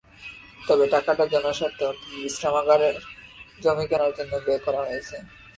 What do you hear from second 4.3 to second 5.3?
ব্যয় করা হয়েছে।